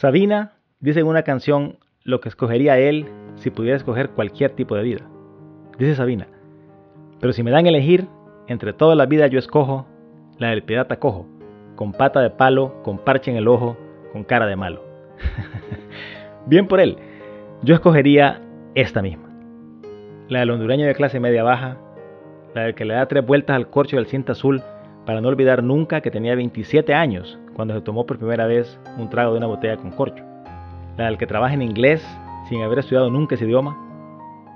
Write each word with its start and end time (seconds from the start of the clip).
Sabina 0.00 0.52
dice 0.78 1.00
en 1.00 1.06
una 1.06 1.24
canción 1.24 1.76
lo 2.04 2.22
que 2.22 2.30
escogería 2.30 2.78
él 2.78 3.04
si 3.34 3.50
pudiera 3.50 3.76
escoger 3.76 4.08
cualquier 4.08 4.52
tipo 4.52 4.74
de 4.74 4.82
vida. 4.82 5.02
Dice 5.78 5.94
Sabina, 5.94 6.26
pero 7.20 7.34
si 7.34 7.42
me 7.42 7.50
dan 7.50 7.66
elegir, 7.66 8.06
entre 8.46 8.72
todas 8.72 8.96
las 8.96 9.10
vidas 9.10 9.30
yo 9.30 9.38
escojo 9.38 9.86
la 10.38 10.48
del 10.48 10.62
pirata 10.62 10.98
cojo, 10.98 11.26
con 11.76 11.92
pata 11.92 12.22
de 12.22 12.30
palo, 12.30 12.82
con 12.82 12.96
parche 12.96 13.30
en 13.30 13.36
el 13.36 13.46
ojo, 13.46 13.76
con 14.14 14.24
cara 14.24 14.46
de 14.46 14.56
malo. 14.56 14.82
Bien 16.46 16.66
por 16.66 16.80
él, 16.80 16.96
yo 17.62 17.74
escogería 17.74 18.40
esta 18.74 19.02
misma. 19.02 19.28
La 20.30 20.38
del 20.38 20.50
hondureño 20.50 20.86
de 20.86 20.94
clase 20.94 21.20
media 21.20 21.42
baja, 21.42 21.76
la 22.54 22.62
del 22.62 22.74
que 22.74 22.86
le 22.86 22.94
da 22.94 23.04
tres 23.04 23.26
vueltas 23.26 23.54
al 23.54 23.68
corcho 23.68 23.96
del 23.96 24.06
cinta 24.06 24.32
azul 24.32 24.62
para 25.06 25.20
no 25.20 25.28
olvidar 25.28 25.62
nunca 25.62 26.00
que 26.00 26.10
tenía 26.10 26.34
27 26.34 26.94
años 26.94 27.38
cuando 27.54 27.74
se 27.74 27.80
tomó 27.80 28.06
por 28.06 28.18
primera 28.18 28.46
vez 28.46 28.78
un 28.98 29.10
trago 29.10 29.32
de 29.32 29.38
una 29.38 29.46
botella 29.46 29.76
con 29.76 29.90
corcho. 29.90 30.24
La 30.96 31.06
del 31.06 31.18
que 31.18 31.26
trabaja 31.26 31.54
en 31.54 31.62
inglés 31.62 32.06
sin 32.48 32.62
haber 32.62 32.80
estudiado 32.80 33.10
nunca 33.10 33.34
ese 33.34 33.44
idioma. 33.44 33.76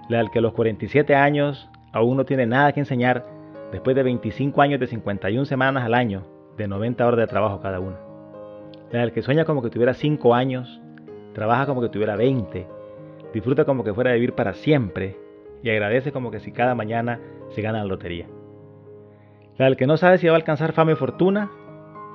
La 0.09 0.19
del 0.19 0.30
que 0.30 0.38
a 0.38 0.42
los 0.42 0.52
47 0.52 1.14
años 1.14 1.69
aún 1.92 2.16
no 2.16 2.24
tiene 2.24 2.46
nada 2.46 2.72
que 2.72 2.80
enseñar 2.80 3.24
después 3.72 3.96
de 3.96 4.02
25 4.02 4.60
años 4.60 4.80
de 4.80 4.86
51 4.86 5.45
semanas 5.46 5.84
al 5.84 5.95
año 5.95 6.22
de 6.56 6.69
90 6.69 7.06
horas 7.06 7.20
de 7.20 7.27
trabajo 7.27 7.61
cada 7.61 7.80
una. 7.80 7.97
La 8.91 9.00
del 9.00 9.12
que 9.12 9.22
sueña 9.22 9.45
como 9.45 9.62
que 9.62 9.70
tuviera 9.70 9.95
5 9.95 10.34
años, 10.34 10.80
trabaja 11.33 11.66
como 11.66 11.80
que 11.80 11.88
tuviera 11.88 12.16
20, 12.16 12.66
disfruta 13.33 13.64
como 13.64 13.83
que 13.83 13.92
fuera 13.92 14.11
a 14.11 14.14
vivir 14.14 14.34
para 14.34 14.55
siempre 14.55 15.16
y 15.62 15.70
agradece 15.70 16.12
como 16.12 16.30
que 16.30 16.41
si 16.41 16.52
cada 16.52 16.74
mañana 16.74 17.20
se 17.50 17.62
gana 17.62 17.78
la 17.78 17.86
lotería. 17.86 18.27
La 19.56 19.66
del 19.66 19.76
que 19.76 19.86
no 19.86 19.96
sabe 19.96 20.18
si 20.18 20.26
va 20.26 20.32
a 20.32 20.36
alcanzar 20.36 20.72
fama 20.72 20.92
y 20.92 20.96
fortuna, 20.96 21.48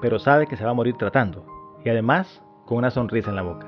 pero 0.01 0.19
sabe 0.19 0.45
que 0.45 0.57
se 0.57 0.65
va 0.65 0.71
a 0.71 0.73
morir 0.73 0.95
tratando, 0.97 1.45
y 1.85 1.89
además 1.89 2.43
con 2.65 2.77
una 2.77 2.91
sonrisa 2.91 3.29
en 3.29 3.37
la 3.37 3.43
boca. 3.43 3.65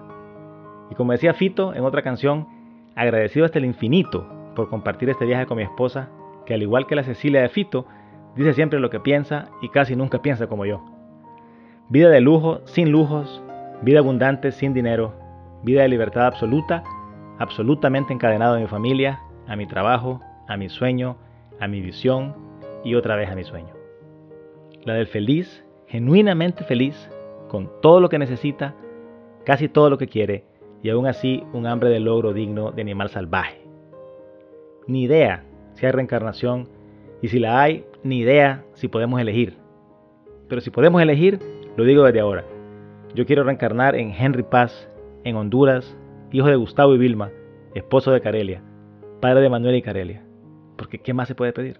Y 0.89 0.95
como 0.95 1.13
decía 1.13 1.34
Fito 1.34 1.73
en 1.73 1.85
otra 1.85 2.02
canción, 2.02 2.47
agradecido 2.95 3.45
hasta 3.45 3.59
el 3.59 3.66
infinito 3.66 4.28
por 4.55 4.69
compartir 4.69 5.09
este 5.09 5.25
viaje 5.25 5.45
con 5.45 5.55
mi 5.55 5.63
esposa, 5.63 6.09
que 6.45 6.53
al 6.53 6.61
igual 6.61 6.86
que 6.86 6.95
la 6.95 7.03
Cecilia 7.03 7.41
de 7.41 7.47
Fito, 7.47 7.86
dice 8.36 8.53
siempre 8.53 8.80
lo 8.81 8.89
que 8.89 9.00
piensa 9.00 9.45
y 9.61 9.69
casi 9.69 9.95
nunca 9.95 10.22
piensa 10.22 10.47
como 10.47 10.66
yo. 10.66 10.83
Vida 11.88 12.09
de 12.09 12.19
lujo 12.19 12.59
sin 12.66 12.91
lujos, 12.91 13.41
vida 13.81 14.00
abundante 14.00 14.52
sin 14.52 14.73
dinero, 14.73 15.13
vida 15.63 15.83
de 15.83 15.88
libertad 15.88 16.25
absoluta, 16.25 16.83
absolutamente 17.39 18.11
encadenado 18.11 18.56
a 18.56 18.59
mi 18.59 18.67
familia, 18.67 19.22
a 19.47 19.56
mi 19.56 19.66
trabajo, 19.66 20.19
a 20.50 20.58
mi 20.58 20.67
sueño, 20.67 21.16
a 21.61 21.69
mi 21.69 21.80
visión 21.80 22.50
y 22.84 22.96
otra 22.96 23.16
vez 23.16 23.30
a 23.30 23.36
mi 23.36 23.44
sueño. 23.44 23.74
La 24.84 24.94
del 24.94 25.08
feliz, 25.08 25.64
genuinamente 25.88 26.64
feliz, 26.64 27.10
con 27.48 27.70
todo 27.82 28.00
lo 28.00 28.10
que 28.10 28.20
necesita, 28.20 28.76
casi 29.46 29.68
todo 29.70 29.90
lo 29.90 29.98
que 29.98 30.08
quiere, 30.08 30.46
y 30.82 30.90
aún 30.90 31.06
así 31.06 31.44
un 31.54 31.68
hambre 31.68 31.90
de 31.90 32.00
logro 32.00 32.34
digno 32.34 32.72
de 32.72 32.82
animal 32.82 33.09
salvaje. 33.09 33.62
Ni 34.88 35.04
idea 35.04 35.44
si 35.74 35.86
hay 35.86 35.92
reencarnación, 35.92 36.68
y 37.22 37.28
si 37.28 37.40
la 37.40 37.62
hay, 37.62 37.86
ni 38.04 38.20
idea 38.20 38.64
si 38.74 38.88
podemos 38.88 39.22
elegir. 39.22 39.58
Pero 40.48 40.62
si 40.62 40.72
podemos 40.72 41.02
elegir, 41.02 41.40
lo 41.78 41.84
digo 41.84 42.04
desde 42.04 42.20
ahora. 42.20 42.44
Yo 43.14 43.26
quiero 43.26 43.44
reencarnar 43.44 43.96
en 43.96 44.12
Henry 44.12 44.44
Paz, 44.44 44.90
en 45.24 45.36
Honduras, 45.36 45.96
hijo 46.32 46.48
de 46.48 46.56
Gustavo 46.56 46.96
y 46.96 46.98
Vilma, 46.98 47.30
esposo 47.76 48.12
de 48.12 48.22
Carelia, 48.22 48.64
padre 49.20 49.42
de 49.42 49.50
Manuel 49.50 49.76
y 49.76 49.82
Carelia. 49.82 50.24
Porque 50.78 51.00
¿qué 51.00 51.14
más 51.14 51.28
se 51.28 51.36
puede 51.36 51.54
pedir? 51.54 51.80